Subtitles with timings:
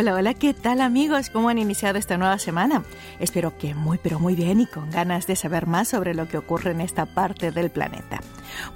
[0.00, 1.28] Hola, hola, ¿qué tal amigos?
[1.28, 2.84] ¿Cómo han iniciado esta nueva semana?
[3.18, 6.38] Espero que muy, pero muy bien y con ganas de saber más sobre lo que
[6.38, 8.20] ocurre en esta parte del planeta.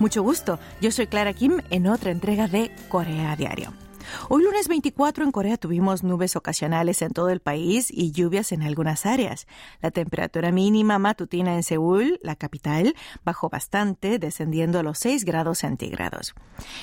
[0.01, 3.73] Mucho gusto, yo soy Clara Kim en otra entrega de Corea Diario.
[4.29, 8.63] Hoy lunes 24 en Corea tuvimos nubes ocasionales en todo el país y lluvias en
[8.63, 9.47] algunas áreas.
[9.81, 15.59] La temperatura mínima matutina en Seúl, la capital, bajó bastante, descendiendo a los 6 grados
[15.59, 16.35] centígrados.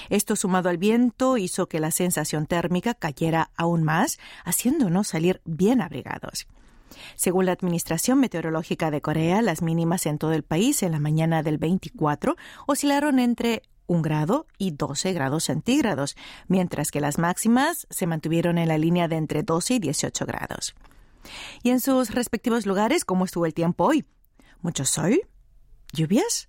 [0.09, 5.81] Esto sumado al viento hizo que la sensación térmica cayera aún más, haciéndonos salir bien
[5.81, 6.47] abrigados.
[7.15, 11.43] Según la Administración Meteorológica de Corea, las mínimas en todo el país en la mañana
[11.43, 12.35] del 24
[12.65, 16.15] oscilaron entre 1 grado y 12 grados centígrados,
[16.47, 20.75] mientras que las máximas se mantuvieron en la línea de entre 12 y 18 grados.
[21.63, 24.05] Y en sus respectivos lugares, ¿cómo estuvo el tiempo hoy?
[24.61, 25.19] ¿Mucho sol?
[25.91, 26.47] ¿Lluvias?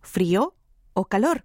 [0.00, 0.54] ¿Frío
[0.94, 1.44] o calor?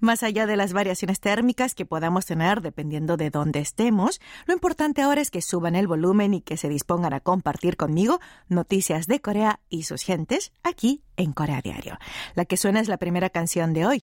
[0.00, 5.02] Más allá de las variaciones térmicas que podamos tener dependiendo de dónde estemos, lo importante
[5.02, 9.20] ahora es que suban el volumen y que se dispongan a compartir conmigo noticias de
[9.20, 11.98] Corea y sus gentes aquí en Corea Diario.
[12.34, 14.00] La que suena es la primera canción de hoy.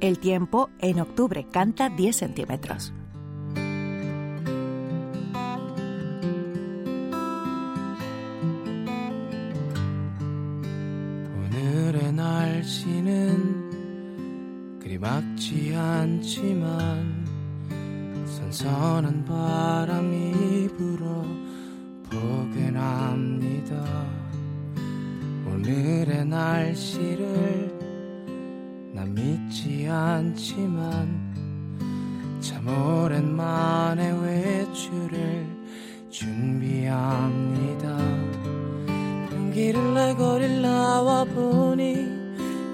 [0.00, 2.92] El tiempo en octubre canta 10 centímetros.
[11.36, 13.70] 오늘의 날씨는
[14.80, 17.26] 그리 막지 않지만
[18.24, 19.93] 선선한 바람
[39.93, 41.95] 내 거릴 나와 보니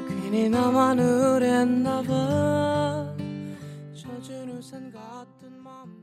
[0.08, 3.16] 괜히 나만 우랬나 봐.
[3.94, 6.01] 젖은 우산 같은 맘도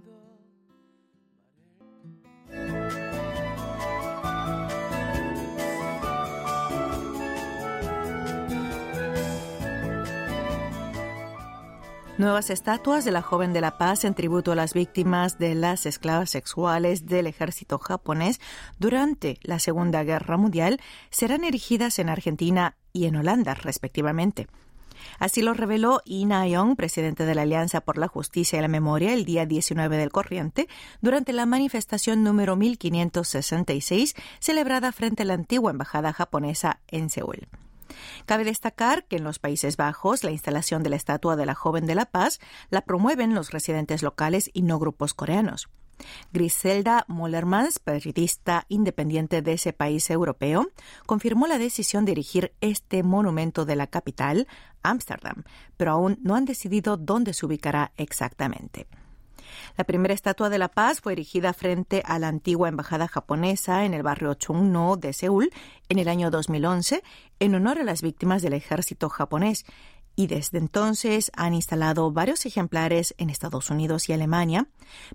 [12.19, 15.87] Nuevas estatuas de la joven de la paz en tributo a las víctimas de las
[15.87, 18.41] esclavas sexuales del ejército japonés
[18.77, 20.81] durante la Segunda Guerra Mundial
[21.11, 24.49] serán erigidas en Argentina y en Holanda, respectivamente.
[25.21, 29.15] Así lo reveló Lee Na-young, presidente de la Alianza por la Justicia y la Memoria,
[29.15, 30.67] el día 19 del corriente,
[31.01, 37.47] durante la manifestación número 1566 celebrada frente a la antigua embajada japonesa en Seúl.
[38.27, 41.87] Cabe destacar que en los Países Bajos la instalación de la estatua de la joven
[41.87, 42.41] de la paz
[42.71, 45.69] la promueven los residentes locales y no grupos coreanos.
[46.33, 50.69] Griselda Mollermans, periodista independiente de ese país europeo,
[51.07, 54.47] confirmó la decisión de erigir este monumento de la capital,
[54.83, 55.45] Ámsterdam,
[55.77, 58.87] pero aún no han decidido dónde se ubicará exactamente.
[59.77, 63.95] La primera estatua de la paz fue erigida frente a la antigua embajada japonesa en
[63.95, 65.51] el barrio Chungno de Seúl
[65.89, 67.03] en el año 2011
[67.41, 69.65] en honor a las víctimas del ejército japonés
[70.19, 74.67] y desde entonces han instalado varios ejemplares en Estados Unidos y Alemania,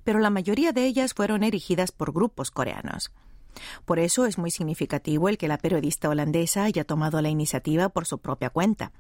[0.06, 3.12] pero la mayoría de ellas fueron erigidas por grupos coreanos.
[3.84, 8.06] Por eso es muy significativo el que la periodista holandesa haya tomado la iniciativa por
[8.06, 8.94] su propia cuenta.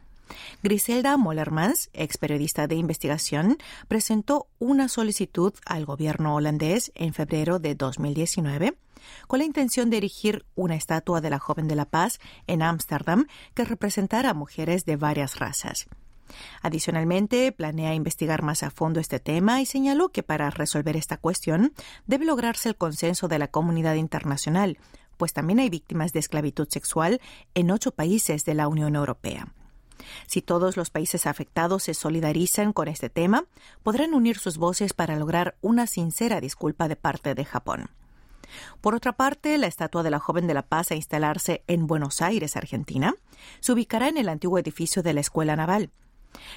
[0.61, 3.57] Griselda Mollermans, ex periodista de investigación,
[3.87, 8.77] presentó una solicitud al gobierno holandés en febrero de 2019
[9.27, 13.27] con la intención de erigir una estatua de la joven de la paz en Ámsterdam
[13.53, 15.87] que representara a mujeres de varias razas.
[16.61, 21.73] Adicionalmente, planea investigar más a fondo este tema y señaló que para resolver esta cuestión
[22.07, 24.77] debe lograrse el consenso de la comunidad internacional,
[25.17, 27.21] pues también hay víctimas de esclavitud sexual
[27.53, 29.53] en ocho países de la Unión Europea.
[30.27, 33.45] Si todos los países afectados se solidarizan con este tema,
[33.83, 37.89] podrán unir sus voces para lograr una sincera disculpa de parte de Japón.
[38.81, 42.21] Por otra parte, la estatua de la joven de la paz a instalarse en Buenos
[42.21, 43.15] Aires, Argentina,
[43.59, 45.89] se ubicará en el antiguo edificio de la Escuela Naval.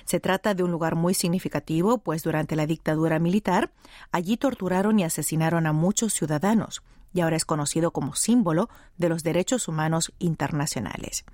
[0.05, 3.73] Se trata de un lugar muy significativo, pues durante la dictadura militar
[4.11, 6.83] allí torturaron y asesinaron a muchos ciudadanos,
[7.13, 11.25] y ahora es conocido como símbolo de los derechos humanos internacionales.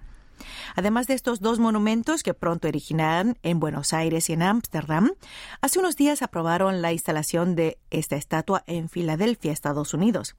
[0.74, 5.12] Además de estos dos monumentos que pronto originarán en Buenos Aires y en Ámsterdam,
[5.60, 10.36] hace unos días aprobaron la instalación de esta estatua en Filadelfia, Estados Unidos.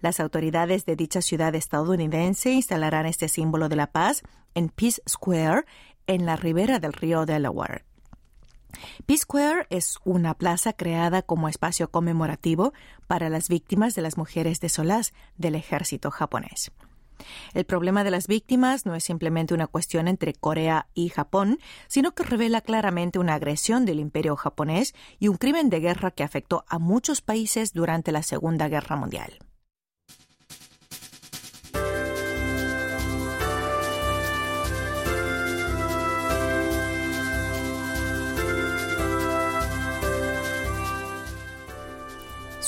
[0.00, 4.22] Las autoridades de dicha ciudad estadounidense instalarán este símbolo de la paz
[4.54, 5.64] en Peace Square,
[6.06, 7.84] en la ribera del río Delaware.
[9.06, 12.72] Peace Square es una plaza creada como espacio conmemorativo
[13.06, 16.72] para las víctimas de las mujeres de Solás del ejército japonés.
[17.54, 21.58] El problema de las víctimas no es simplemente una cuestión entre Corea y Japón,
[21.88, 26.24] sino que revela claramente una agresión del imperio japonés y un crimen de guerra que
[26.24, 29.38] afectó a muchos países durante la Segunda Guerra Mundial.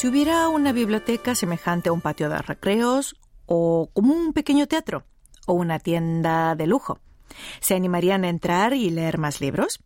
[0.02, 3.14] Si hubiera una biblioteca semejante a un patio de recreos
[3.46, 5.04] o como un pequeño teatro
[5.46, 6.98] o una tienda de lujo,
[7.60, 9.80] ¿se animarían a entrar y leer más libros?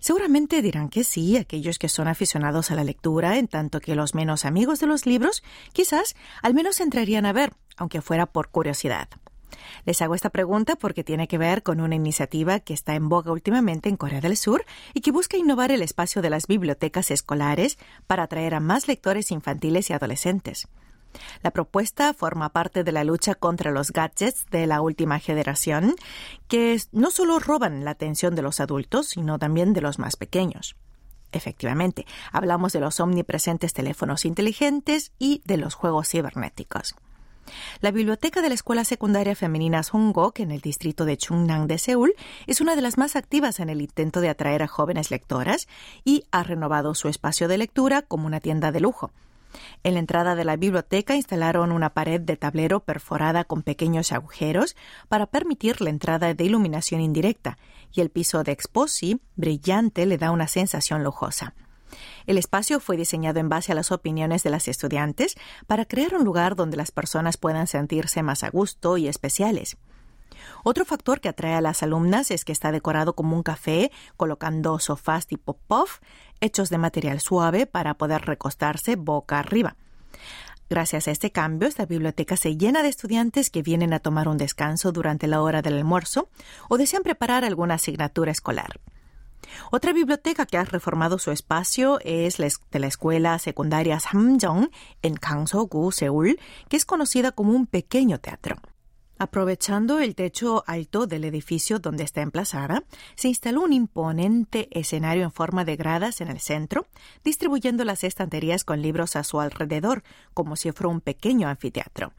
[0.00, 4.14] Seguramente dirán que sí aquellos que son aficionados a la lectura, en tanto que los
[4.14, 9.08] menos amigos de los libros quizás al menos entrarían a ver, aunque fuera por curiosidad.
[9.84, 13.32] Les hago esta pregunta porque tiene que ver con una iniciativa que está en boga
[13.32, 14.64] últimamente en Corea del Sur
[14.94, 19.30] y que busca innovar el espacio de las bibliotecas escolares para atraer a más lectores
[19.30, 20.68] infantiles y adolescentes.
[21.42, 25.94] La propuesta forma parte de la lucha contra los gadgets de la última generación,
[26.48, 30.76] que no solo roban la atención de los adultos, sino también de los más pequeños.
[31.32, 36.94] Efectivamente, hablamos de los omnipresentes teléfonos inteligentes y de los juegos cibernéticos.
[37.80, 42.14] La biblioteca de la Escuela Secundaria Femenina Songgok en el distrito de Chungnam de Seúl
[42.46, 45.68] es una de las más activas en el intento de atraer a jóvenes lectoras
[46.04, 49.12] y ha renovado su espacio de lectura como una tienda de lujo.
[49.82, 54.76] En la entrada de la biblioteca instalaron una pared de tablero perforada con pequeños agujeros
[55.08, 57.58] para permitir la entrada de iluminación indirecta,
[57.92, 61.54] y el piso de Exposi, brillante, le da una sensación lujosa.
[62.26, 65.36] El espacio fue diseñado en base a las opiniones de las estudiantes
[65.66, 69.76] para crear un lugar donde las personas puedan sentirse más a gusto y especiales.
[70.64, 74.78] Otro factor que atrae a las alumnas es que está decorado como un café, colocando
[74.78, 76.00] sofás tipo puff,
[76.40, 79.76] hechos de material suave para poder recostarse boca arriba.
[80.68, 84.36] Gracias a este cambio, esta biblioteca se llena de estudiantes que vienen a tomar un
[84.36, 86.28] descanso durante la hora del almuerzo
[86.68, 88.80] o desean preparar alguna asignatura escolar.
[89.70, 94.70] Otra biblioteca que ha reformado su espacio es la de la escuela secundaria Samjong
[95.02, 98.56] en Gangso-gu, Seúl, que es conocida como un pequeño teatro.
[99.18, 102.84] Aprovechando el techo alto del edificio donde está emplazada,
[103.14, 106.86] se instaló un imponente escenario en forma de gradas en el centro,
[107.24, 110.02] distribuyendo las estanterías con libros a su alrededor,
[110.34, 112.12] como si fuera un pequeño anfiteatro.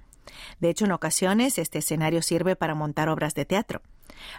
[0.60, 3.82] De hecho, en ocasiones este escenario sirve para montar obras de teatro.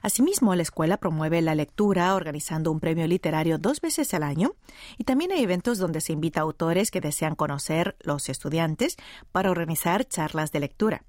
[0.02, 4.56] Asimismo, la escuela promueve la lectura organizando un premio literario dos veces al año
[4.96, 8.96] y también hay eventos donde se invita a autores que desean conocer los estudiantes
[9.30, 11.04] para organizar charlas de lectura.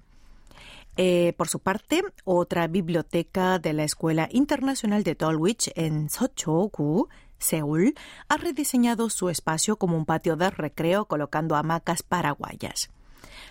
[1.02, 7.08] Eh, por su parte, otra biblioteca de la Escuela Internacional de Dulwich en Socho-gu,
[7.38, 7.94] Seúl,
[8.28, 12.90] ha rediseñado su espacio como un patio de recreo colocando hamacas paraguayas.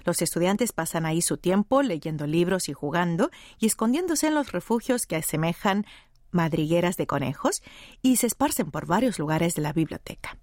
[0.06, 5.08] Los estudiantes pasan ahí su tiempo leyendo libros y jugando y escondiéndose en los refugios
[5.08, 5.88] que asemejan
[6.30, 7.64] madrigueras de conejos
[8.04, 10.38] y se esparcen por varios lugares de la biblioteca.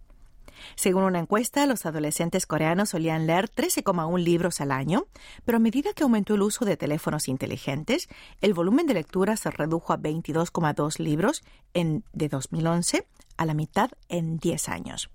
[0.74, 5.06] Según una encuesta, los adolescentes coreanos solían leer 13,1 libros al año,
[5.44, 8.08] pero a medida que aumentó el uso de teléfonos inteligentes,
[8.40, 11.42] el volumen de lectura se redujo a 22,2 libros
[11.74, 13.06] en, de 2011
[13.36, 15.10] a la mitad en 10 años.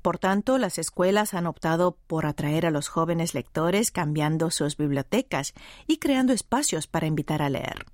[0.00, 5.54] Por tanto, las escuelas han optado por atraer a los jóvenes lectores cambiando sus bibliotecas
[5.86, 7.86] y creando espacios para invitar a leer.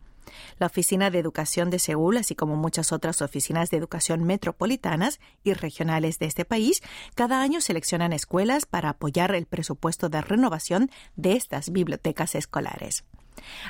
[0.58, 5.52] La Oficina de Educación de Seúl, así como muchas otras oficinas de educación metropolitanas y
[5.52, 6.82] regionales de este país,
[7.14, 13.04] cada año seleccionan escuelas para apoyar el presupuesto de renovación de estas bibliotecas escolares.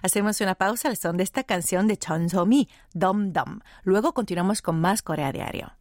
[0.03, 3.61] Hacemos una pausa al son de esta canción de Chon So-mi, Dom Dom.
[3.83, 5.73] Luego continuamos con más Corea Diario.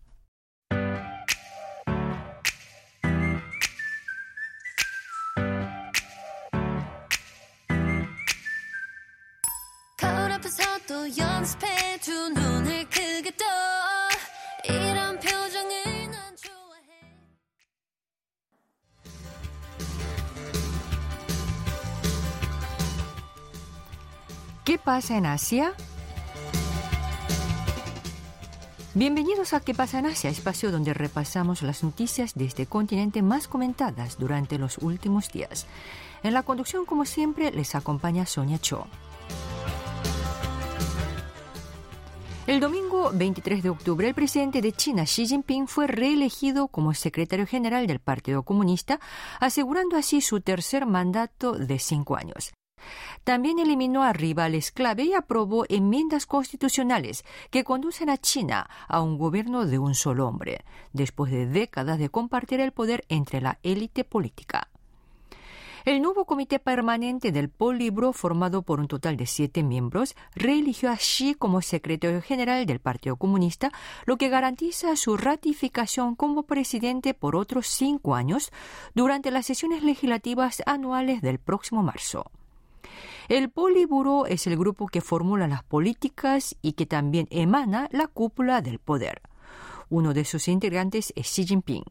[24.63, 25.74] ¿Qué pasa en Asia?
[28.94, 30.29] Bienvenidos a ¿Qué pasa en Asia?
[30.29, 35.65] Espacio donde repasamos las noticias de este continente más comentadas durante los últimos días.
[36.24, 38.88] En la conducción, como siempre, les acompaña Sonia Cho.
[42.48, 47.46] El domingo 23 de octubre, el presidente de China, Xi Jinping, fue reelegido como secretario
[47.46, 49.01] general del Partido Comunista,
[49.42, 52.54] asegurando así su tercer mandato de cinco años.
[53.25, 59.18] También eliminó a rivales clave y aprobó enmiendas constitucionales que conducen a China a un
[59.18, 60.63] gobierno de un solo hombre,
[60.94, 64.70] después de décadas de compartir el poder entre la élite política.
[65.88, 70.98] El nuevo comité permanente del Polibro, formado por un total de siete miembros, reeligió a
[70.98, 73.72] Xi como secretario general del Partido Comunista,
[74.06, 78.51] lo que garantiza su ratificación como presidente por otros cinco años
[78.96, 82.32] durante las sesiones legislativas anuales del próximo marzo.
[83.29, 88.60] El Poliburo es el grupo que formula las políticas y que también emana la cúpula
[88.60, 89.22] del poder.
[89.89, 91.86] Uno de sus integrantes es Xi Jinping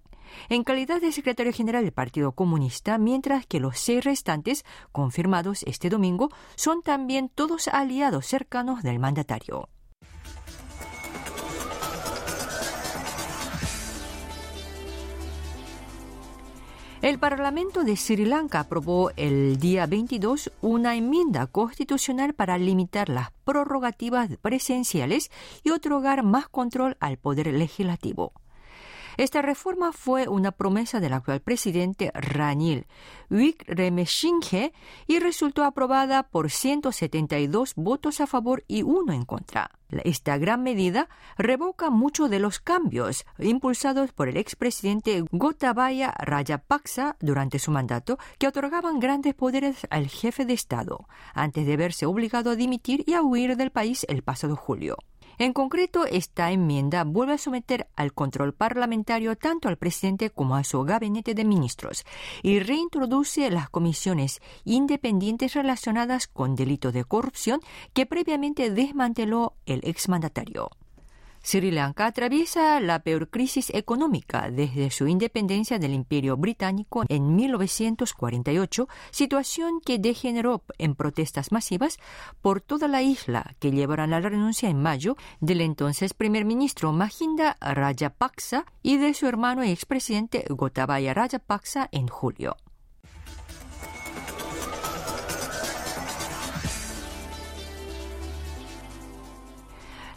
[0.48, 5.90] en calidad de secretario general del Partido Comunista, mientras que los seis restantes, confirmados este
[5.90, 9.68] domingo, son también todos aliados cercanos del mandatario.
[17.06, 23.30] El Parlamento de Sri Lanka aprobó el día 22 una enmienda constitucional para limitar las
[23.44, 25.30] prerrogativas presidenciales
[25.62, 28.32] y otorgar más control al poder legislativo.
[29.16, 32.86] Esta reforma fue una promesa del actual presidente Ranil
[33.30, 34.72] Wickremesinghe
[35.06, 39.70] y resultó aprobada por 172 votos a favor y uno en contra.
[39.88, 41.08] Esta gran medida
[41.38, 48.48] revoca muchos de los cambios impulsados por el expresidente Gotabaya Rajapaksa durante su mandato, que
[48.48, 53.22] otorgaban grandes poderes al jefe de Estado, antes de verse obligado a dimitir y a
[53.22, 54.96] huir del país el pasado julio.
[55.38, 60.64] En concreto, esta enmienda vuelve a someter al control parlamentario tanto al presidente como a
[60.64, 62.04] su gabinete de ministros
[62.42, 67.60] y reintroduce las comisiones independientes relacionadas con delitos de corrupción
[67.92, 70.70] que previamente desmanteló el exmandatario.
[71.46, 78.88] Sri Lanka atraviesa la peor crisis económica desde su independencia del Imperio Británico en 1948,
[79.12, 81.98] situación que degeneró en protestas masivas
[82.42, 86.90] por toda la isla que llevarán a la renuncia en mayo del entonces primer ministro
[86.90, 92.56] Mahinda Rajapaksa y de su hermano y expresidente Gotabaya Rajapaksa en julio.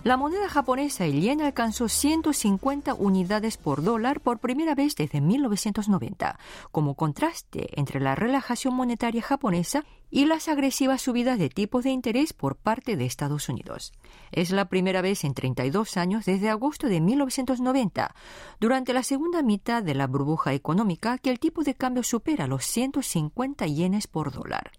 [0.09, 6.39] La moneda japonesa, el yen, alcanzó 150 unidades por dólar por primera vez desde 1990,
[6.71, 12.33] como contraste entre la relajación monetaria japonesa y las agresivas subidas de tipos de interés
[12.33, 13.93] por parte de Estados Unidos.
[14.31, 18.15] Es la primera vez en 32 años desde agosto de 1990,
[18.59, 22.65] durante la segunda mitad de la burbuja económica, que el tipo de cambio supera los
[22.65, 24.71] 150 yenes por dólar.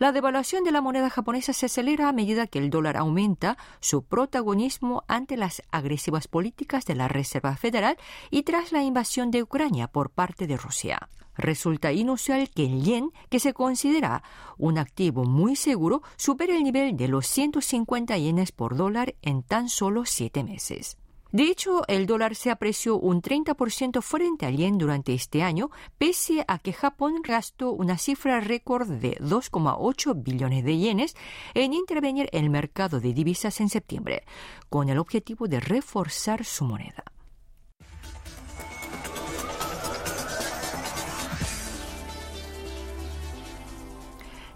[0.00, 4.02] La devaluación de la moneda japonesa se acelera a medida que el dólar aumenta su
[4.02, 7.98] protagonismo ante las agresivas políticas de la Reserva Federal
[8.30, 11.10] y tras la invasión de Ucrania por parte de Rusia.
[11.36, 14.22] Resulta inusual que el yen, que se considera
[14.56, 19.68] un activo muy seguro, supere el nivel de los 150 yenes por dólar en tan
[19.68, 20.96] solo siete meses.
[21.32, 26.44] De hecho, el dólar se apreció un 30% frente al yen durante este año, pese
[26.48, 31.14] a que Japón gastó una cifra récord de 2,8 billones de yenes
[31.54, 34.24] en intervenir en el mercado de divisas en septiembre,
[34.68, 37.04] con el objetivo de reforzar su moneda.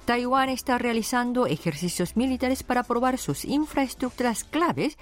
[0.04, 4.98] Taiwán está realizando ejercicios militares para probar sus infraestructuras claves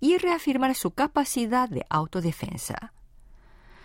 [0.00, 2.92] y reafirmar su capacidad de autodefensa.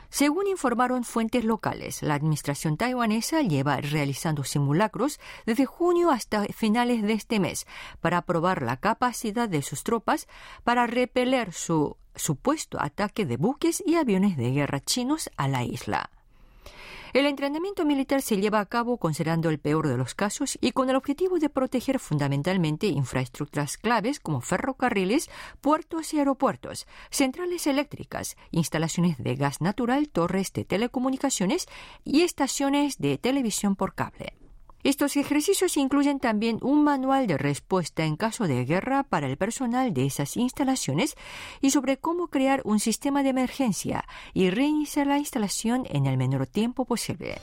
[0.09, 7.13] Según informaron fuentes locales, la administración taiwanesa lleva realizando simulacros desde junio hasta finales de
[7.13, 7.65] este mes
[7.99, 10.27] para probar la capacidad de sus tropas
[10.63, 16.09] para repeler su supuesto ataque de buques y aviones de guerra chinos a la isla.
[17.13, 20.89] El entrenamiento militar se lleva a cabo considerando el peor de los casos y con
[20.89, 29.17] el objetivo de proteger fundamentalmente infraestructuras claves como ferrocarriles, puertos y aeropuertos, centrales eléctricas, instalaciones
[29.17, 31.67] de gas natural, torres de telecomunicaciones
[32.05, 34.40] y estaciones de televisión por cable.
[34.83, 39.93] Estos ejercicios incluyen también un manual de respuesta en caso de guerra para el personal
[39.93, 41.15] de esas instalaciones
[41.61, 46.47] y sobre cómo crear un sistema de emergencia y reiniciar la instalación en el menor
[46.47, 47.39] tiempo posible.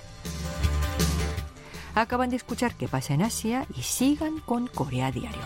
[1.94, 5.42] Acaban de escuchar qué pasa en Asia y sigan con Corea Diario.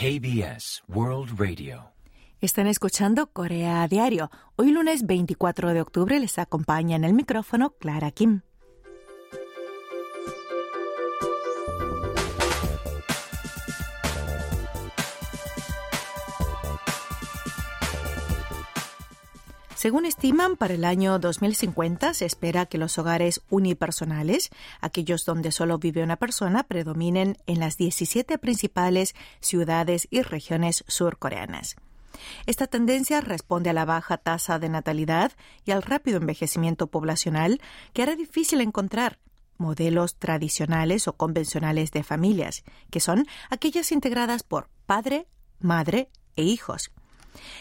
[0.00, 1.90] KBS World Radio.
[2.40, 4.30] Están escuchando Corea a Diario.
[4.54, 8.42] Hoy lunes 24 de octubre les acompaña en el micrófono Clara Kim.
[19.78, 25.78] Según estiman, para el año 2050 se espera que los hogares unipersonales, aquellos donde solo
[25.78, 31.76] vive una persona, predominen en las 17 principales ciudades y regiones surcoreanas.
[32.46, 35.30] Esta tendencia responde a la baja tasa de natalidad
[35.64, 37.60] y al rápido envejecimiento poblacional
[37.92, 39.20] que hará difícil encontrar
[39.58, 45.28] modelos tradicionales o convencionales de familias, que son aquellas integradas por padre,
[45.60, 46.90] madre e hijos.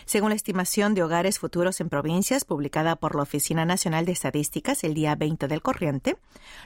[0.06, 4.84] Según la estimación de hogares futuros en provincias publicada por la Oficina Nacional de Estadísticas
[4.84, 6.18] el día 20 del corriente,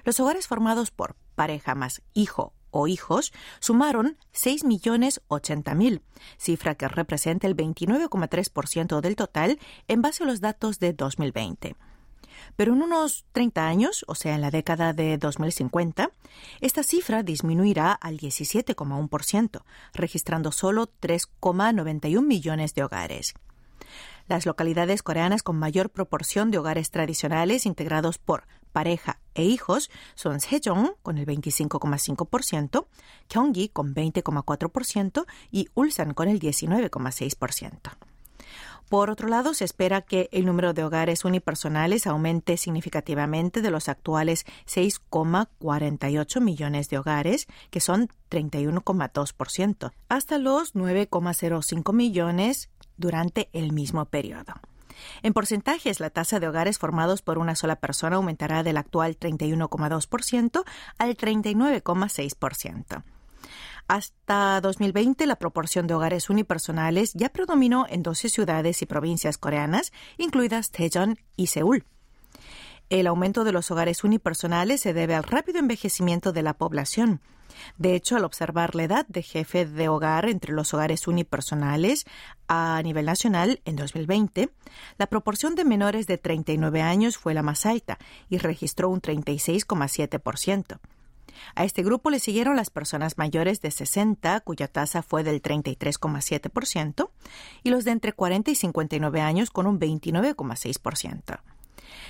[0.03, 6.01] los hogares formados por pareja más hijo o hijos sumaron 6.080.000,
[6.37, 11.75] cifra que representa el 29,3% del total en base a los datos de 2020.
[12.55, 16.11] Pero en unos 30 años, o sea, en la década de 2050,
[16.59, 23.33] esta cifra disminuirá al 17,1%, registrando solo 3,91 millones de hogares.
[24.27, 30.39] Las localidades coreanas con mayor proporción de hogares tradicionales integrados por pareja e hijos son
[30.39, 32.85] Sejong con el 25,5%,
[33.29, 38.10] Gyeonggi con 20,4% y Ulsan con el 19,6%.
[38.91, 43.87] Por otro lado, se espera que el número de hogares unipersonales aumente significativamente de los
[43.87, 54.03] actuales 6,48 millones de hogares, que son 31,2%, hasta los 9,05 millones durante el mismo
[54.03, 54.55] periodo.
[55.23, 60.65] En porcentajes, la tasa de hogares formados por una sola persona aumentará del actual 31,2%
[60.97, 63.03] al 39,6%.
[63.87, 69.91] Hasta 2020, la proporción de hogares unipersonales ya predominó en 12 ciudades y provincias coreanas,
[70.17, 71.85] incluidas Daejeon y Seúl.
[72.89, 77.21] El aumento de los hogares unipersonales se debe al rápido envejecimiento de la población.
[77.77, 82.05] De hecho, al observar la edad de jefe de hogar entre los hogares unipersonales
[82.47, 84.49] a nivel nacional en 2020,
[84.97, 87.97] la proporción de menores de 39 años fue la más alta
[88.29, 90.79] y registró un 36,7%.
[91.55, 97.09] A este grupo le siguieron las personas mayores de 60, cuya tasa fue del 33,7%,
[97.63, 101.39] y los de entre 40 y 59 años con un 29,6%.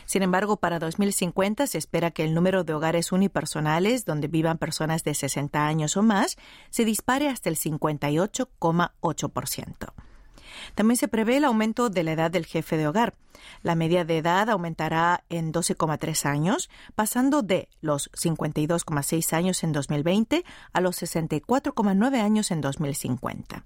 [0.05, 5.03] Sin embargo, para 2050 se espera que el número de hogares unipersonales donde vivan personas
[5.03, 6.37] de 60 años o más
[6.69, 9.93] se dispare hasta el 58,8%.
[10.75, 13.13] También se prevé el aumento de la edad del jefe de hogar.
[13.63, 20.43] La media de edad aumentará en 12,3 años, pasando de los 52,6 años en 2020
[20.73, 23.63] a los 64,9 años en 2050.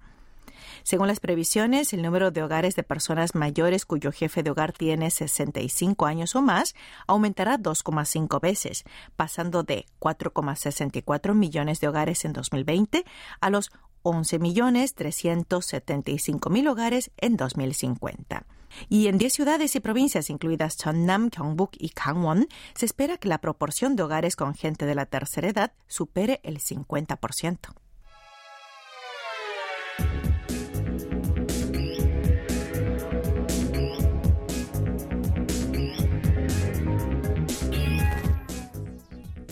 [0.85, 5.09] Según las previsiones, el número de hogares de personas mayores cuyo jefe de hogar tiene
[5.09, 6.75] 65 años o más
[7.07, 8.83] aumentará 2,5 veces,
[9.15, 13.03] pasando de 4,64 millones de hogares en 2020
[13.41, 13.71] a los
[14.03, 18.45] 11.375.000 hogares en 2050.
[18.87, 23.41] Y en 10 ciudades y provincias, incluidas Cheonnam, Gyeongbuk y Gangwon, se espera que la
[23.41, 27.73] proporción de hogares con gente de la tercera edad supere el 50%.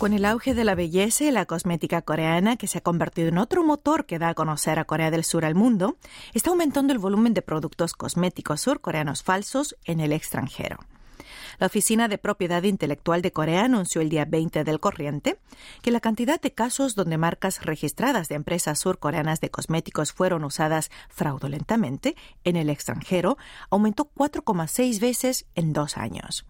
[0.03, 3.37] Con el auge de la belleza y la cosmética coreana, que se ha convertido en
[3.37, 5.95] otro motor que da a conocer a Corea del Sur al mundo,
[6.33, 10.79] está aumentando el volumen de productos cosméticos surcoreanos falsos en el extranjero.
[11.57, 15.39] La Oficina de Propiedad Intelectual de Corea anunció el día 20 del corriente
[15.81, 20.91] que la cantidad de casos donde marcas registradas de empresas surcoreanas de cosméticos fueron usadas
[21.07, 23.37] fraudulentamente en el extranjero
[23.69, 26.45] aumentó 4,6 veces en dos años.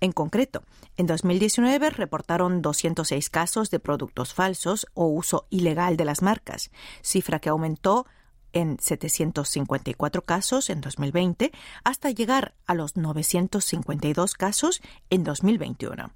[0.00, 0.62] En concreto,
[0.96, 6.70] en 2019 reportaron 206 casos de productos falsos o uso ilegal de las marcas,
[7.02, 8.06] cifra que aumentó
[8.52, 11.52] en 754 casos en 2020
[11.84, 16.12] hasta llegar a los 952 casos en 2021.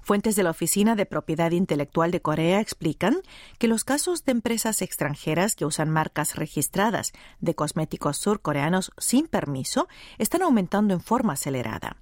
[0.00, 3.20] Fuentes de la Oficina de Propiedad Intelectual de Corea explican
[3.58, 9.88] que los casos de empresas extranjeras que usan marcas registradas de cosméticos surcoreanos sin permiso
[10.18, 11.96] están aumentando en forma acelerada.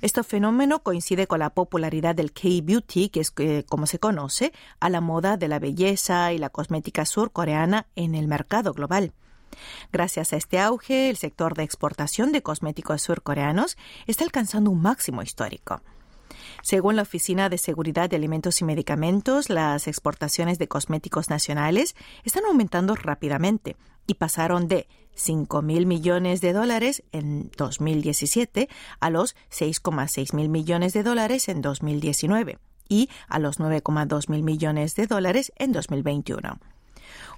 [0.00, 4.88] Este fenómeno coincide con la popularidad del K-beauty, que es eh, como se conoce, a
[4.88, 9.12] la moda de la belleza y la cosmética surcoreana en el mercado global.
[9.92, 15.22] Gracias a este auge, el sector de exportación de cosméticos surcoreanos está alcanzando un máximo
[15.22, 15.82] histórico.
[16.62, 22.44] Según la Oficina de Seguridad de Alimentos y Medicamentos, las exportaciones de cosméticos nacionales están
[22.44, 28.68] aumentando rápidamente y pasaron de 5 mil millones de dólares en 2017
[29.00, 34.94] a los 6,6 mil millones de dólares en 2019 y a los 9,2 mil millones
[34.94, 36.58] de dólares en 2021.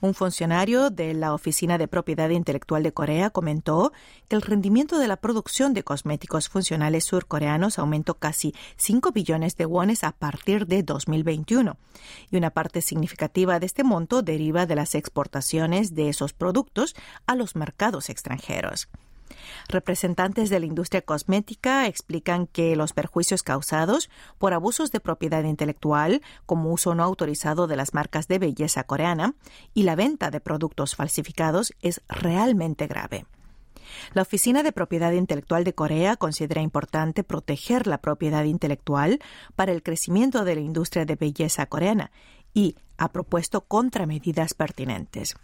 [0.01, 3.93] Un funcionario de la Oficina de Propiedad Intelectual de Corea comentó
[4.29, 9.67] que el rendimiento de la producción de cosméticos funcionales surcoreanos aumentó casi 5 billones de
[9.67, 11.77] wones a partir de 2021
[12.31, 16.95] y una parte significativa de este monto deriva de las exportaciones de esos productos
[17.27, 18.89] a los mercados extranjeros.
[19.69, 26.23] Representantes de la industria cosmética explican que los perjuicios causados por abusos de propiedad intelectual,
[26.47, 29.35] como uso no autorizado de las marcas de belleza coreana
[29.73, 33.27] y la venta de productos falsificados, es realmente grave.
[34.13, 39.21] La Oficina de Propiedad Intelectual de Corea considera importante proteger la propiedad intelectual
[39.57, 42.11] para el crecimiento de la industria de belleza coreana
[42.53, 45.35] y ha propuesto contramedidas pertinentes.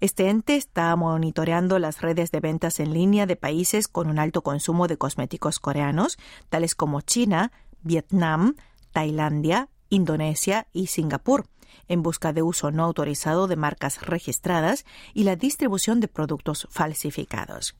[0.00, 4.42] Este ente está monitoreando las redes de ventas en línea de países con un alto
[4.42, 7.52] consumo de cosméticos coreanos, tales como China,
[7.82, 8.56] Vietnam,
[8.92, 11.46] Tailandia, Indonesia y Singapur,
[11.88, 17.76] en busca de uso no autorizado de marcas registradas y la distribución de productos falsificados.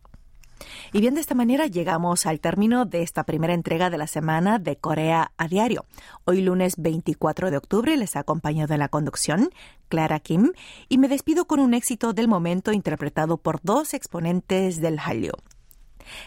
[0.93, 4.59] Y bien, de esta manera llegamos al término de esta primera entrega de la semana
[4.59, 5.85] de Corea a Diario.
[6.25, 9.51] Hoy lunes 24 de octubre les ha acompañado en la conducción
[9.89, 10.53] Clara Kim
[10.89, 15.33] y me despido con un éxito del momento interpretado por dos exponentes del Hallyu.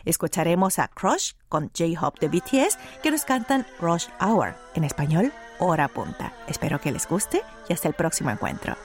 [0.05, 5.87] Escucharemos a Crush con J-Hope de BTS que nos cantan Rush Hour, en español, hora
[5.87, 6.33] punta.
[6.47, 8.75] Espero que les guste y hasta el próximo encuentro.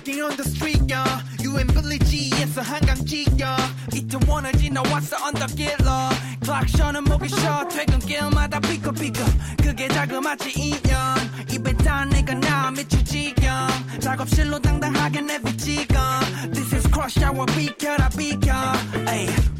[0.00, 1.20] walking on the street, yeah.
[1.40, 3.56] You and Billy G, it's a 한강지, yeah.
[3.92, 5.90] 이태원을 지나왔어 언덕길로.
[6.40, 7.66] 클락션은 목이 쉬어.
[7.68, 9.26] 퇴근길마다 삐걱삐걱.
[9.62, 11.16] 그게 자그마치 인연.
[11.50, 13.66] 입에 다 내가 나 미칠 지경.
[14.00, 15.94] 작업실로 당당하게 내비치고.
[16.52, 18.52] This is crush hour, 비켜라, 비켜.
[19.06, 19.26] Ay,